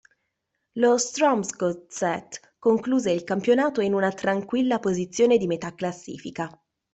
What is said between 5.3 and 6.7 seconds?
di metà classifica.